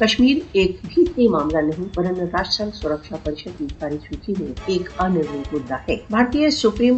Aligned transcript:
کشمیر 0.00 0.38
ایک 0.52 0.80
بھی 0.84 1.26
معاملہ 1.28 1.58
نہیں، 1.58 1.84
ورنہ 1.96 2.22
راشٹر 2.32 2.68
سرکشا 2.74 3.16
پریشد 3.22 3.58
کی 3.58 3.66
کاریہ 3.78 4.32
میں 4.40 4.52
ایک 4.66 4.88
انرنت 4.98 5.52
مدعا 5.52 5.76
ہے۔ 5.88 5.96
بھارتی 6.10 6.50
سپریم 6.50 6.96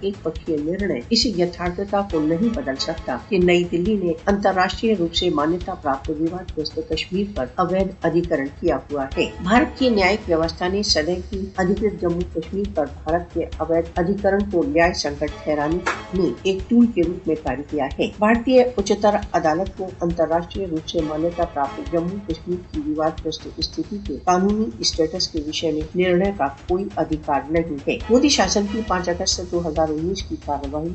ایک 0.00 0.22
پکشی 0.22 0.56
نرنے 0.64 1.00
اس 1.10 1.26
یتھارتھتا 1.26 2.00
کو 2.10 2.20
نہیں 2.20 2.54
بدل 2.54 2.76
سکتا 2.78 3.16
کہ 3.28 3.38
نئی 3.38 3.64
دلی 3.64 3.96
نے 4.02 4.12
انترراشٹریہ 4.26 4.94
روپ 4.98 5.14
سے 5.14 5.30
مانیتا 5.30 5.74
پراپت 5.74 6.10
وواد 6.10 6.56
گرست 6.56 6.78
کشمیر 6.88 7.26
پر 7.34 7.44
اویدھ 7.54 7.92
ادھیکرن 8.02 8.46
کیا 8.60 8.76
ہوا 8.76 9.04
ہے۔ 9.16 9.26
بھارت 9.42 9.78
کی 9.78 9.88
نیائک 9.88 10.28
ویوستھا 10.28 10.68
نے 10.68 10.82
سدے 10.82 11.14
کی 11.30 11.44
ادھیکت 11.56 12.00
جموں 12.02 12.20
کشمیر 12.34 12.64
پر 12.74 12.86
بھارت 13.04 13.34
کے 13.34 13.44
اویدھ 13.56 13.90
ادھیکرن 13.96 14.50
کو 14.50 14.62
نیائ 14.66 14.92
سنکٹ 14.92 15.44
ٹھہرانے 15.44 15.78
میں 16.14 16.30
ایک 16.42 16.58
ٹول 16.70 16.86
کے 16.86 17.02
روپ 17.02 17.28
میں 17.28 17.36
کاریہ 17.42 17.70
کیا 17.70 17.86
ہے۔ 17.98 18.06
بھارتی 18.18 18.60
اچتر 18.60 19.16
عدالت 19.32 19.76
کو 19.76 19.90
انترراشٹریہ 20.00 20.66
روپ 20.70 20.88
سے 20.88 21.00
مانیتا 21.06 21.24
پراپت 21.36 21.92
جموں 21.92 22.28
کشمیر 22.28 22.56
کی 22.70 22.80
وواد 22.86 23.24
گرست 23.24 23.48
استھتی 23.56 23.98
کے 24.06 24.16
قانونی 24.24 24.64
اسٹیٹس 24.78 25.28
کے 25.28 25.40
وشے 25.46 25.72
میں 25.72 25.82
نرنے 25.94 26.32
کا 26.38 26.46
کوئی 26.68 26.84
ادھیکار 26.96 27.40
نہیں 27.50 27.76
ہے۔ 27.88 27.98
مودی 28.10 28.28
شاسن 28.28 28.66
کی 28.72 28.80
پانچ 28.88 29.08
اگست 29.08 29.40
دو 29.52 29.68
ہزار 29.68 29.88
انیس 29.88 30.22
کی 30.22 30.36
کارروائی 30.46 30.94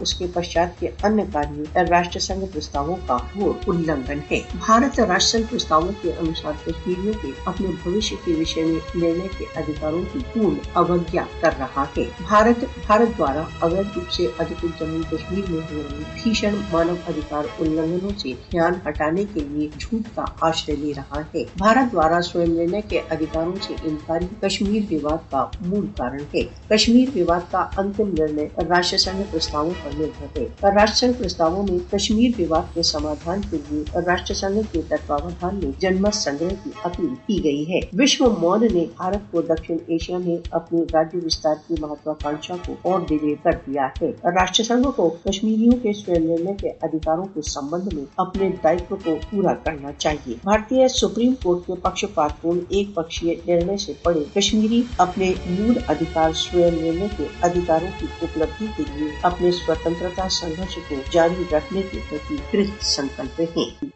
اس 0.00 0.14
کے 0.14 0.26
پشچات 0.34 0.80
کے 0.80 0.88
ان 1.02 1.20
کاریہ 1.32 1.78
راشٹر 1.78 2.20
سنگھ 2.20 2.44
پرستاووں 2.52 2.96
کا 3.06 3.16
وہ 3.36 3.52
النگن 3.66 4.18
ہے۔ 4.30 4.40
بھارت 4.66 5.00
راشٹر 5.00 5.38
سنگھ 5.38 5.50
پرستاووں 5.50 5.92
کے 6.02 6.10
انوسار 6.20 6.52
کشمیریوں 6.66 7.14
کے 7.22 7.28
اپنے 7.44 7.66
بھوشیہ 7.82 8.26
کے 8.26 8.32
وشے 8.32 8.64
میں 8.64 8.80
نرنے 8.94 9.28
کے 9.38 9.44
ادھیکاروں 9.56 10.02
کی 10.12 10.18
پورن 10.32 10.54
اوگیا 10.72 11.24
کر 11.40 11.50
رہا 11.58 11.84
ہے۔ 11.96 12.04
بھارت 12.28 12.64
بھارت 12.86 13.18
دوارا 13.18 13.42
اویدھ 13.58 13.88
روپ 13.94 14.10
سے 14.10 14.26
ادھکت 14.38 14.80
جموں 14.80 15.02
کشمیر 15.10 15.50
میں 15.50 15.60
ہو 15.72 15.82
رہے 15.90 16.02
بھیشن 16.22 16.54
مانو 16.72 16.94
ادھیکار 17.06 17.44
النگنوں 17.58 18.18
سے 18.18 18.32
دھیان 18.50 18.72
ہٹانے 18.88 19.24
کے 19.34 19.40
لیے 19.40 19.68
جھوٹ 19.80 20.16
کا 20.16 20.24
آشرے 20.40 20.76
لے 20.76 20.92
رہا 20.96 21.20
ہے۔ 21.34 21.44
بھارت 21.58 21.92
دوارا 21.92 22.20
سوئم 22.20 22.52
نرنے 22.52 22.80
کے 22.88 23.00
ادھیکاروں 23.10 23.52
سے 23.60 23.74
انکاری 23.84 24.26
کشمیر 24.40 24.82
وواد 24.92 25.30
کا 25.30 25.46
مول 25.60 25.86
کارن 25.96 26.22
ہے۔ 26.34 26.42
کشمیر 26.68 27.08
وواد 27.16 27.40
کا 27.50 27.66
انتم 27.76 28.08
نرنے 28.18 28.46
راشٹر 28.68 28.98
سنگھ 28.98 29.22
پرستاووں 29.30 29.70
پر 29.84 29.90
نربھر 29.98 30.40
ہے۔ 30.40 30.46
راشٹر 30.62 30.96
سنگھ 30.96 31.22
پرستاووں 31.22 31.62
میں 31.68 31.92
کشمیر 31.92 32.30
وواد 32.38 32.74
کے 32.74 32.82
سمادھان 32.82 33.40
کے 33.50 33.56
لیے 33.70 33.98
راشٹر 34.06 34.34
سنگھ 34.34 34.58
کے 34.72 34.80
تتواوڈھان 34.88 35.54
میں 35.54 35.70
جنمت 35.78 36.14
سنگرہ 36.14 36.54
کی 36.64 36.70
اپیل 36.84 37.14
کی 37.26 37.44
گئی 37.44 37.74
ہے۔ 37.74 37.80
وشو 37.98 38.24
مون 38.38 38.66
نے 38.72 38.84
بھارت 38.96 39.30
کو 39.30 39.42
دکشن 39.42 39.76
ایشیا 39.86 40.18
میں 40.18 40.36
اپنے 40.50 40.80
راجیہ 40.92 41.20
وستار 41.24 41.54
کی 41.66 41.74
مہتواکانشا 41.80 42.54
کو 42.66 42.74
اور 42.82 43.00
دیر 43.00 43.34
کر 43.42 43.50
دیا 43.66 43.86
ہے۔ 44.02 44.08
راشٹر 44.24 44.64
سنگھ 44.64 44.86
کو 44.96 45.16
کشمیریوں 45.24 45.72
کے 45.82 45.92
سوئم 45.92 46.22
نرنے 46.24 46.52
کے 46.54 46.68
ادھیکاروں 46.82 47.24
کے 47.34 47.42
سمبند 47.42 47.92
میں 47.92 48.04
اپنے 48.16 48.50
دائتو 48.64 48.96
کو 49.04 49.14
پورا 49.30 49.54
کرنا 49.66 49.92
چاہیے۔ 49.98 50.34
بھارتی 50.44 50.88
سپریم 50.88 51.34
کورٹ 51.42 51.66
کے 51.66 51.74
پکش 51.82 52.04
پاتپورن 52.14 52.58
ایک 52.68 52.94
پکشی 52.94 53.34
نرنے 53.46 53.76
سے 53.76 53.92
پڑے 54.02 54.24
کشمیری 54.34 54.82
اپنے 54.98 55.32
مول 55.46 55.78
ادھیکار 55.88 56.32
سوئم 56.34 56.82
لینے 56.82 57.06
کے 57.18 57.24
ادھیکاروں 57.42 57.88
کی 58.00 58.06
اپلبدھی 58.22 58.66
کے 58.76 58.82
لیے 58.94 59.08
اپنے 59.22 59.50
سوتنترتا 59.50 60.28
سنگھرش 60.28 60.78
کو 60.88 61.02
جاری 61.10 61.42
رکھنے 61.52 61.82
کے 61.90 61.98
پرتی 62.10 62.36
کرت 62.50 62.84
سنکلپ 62.84 63.40
ہیں۔ 63.56 63.86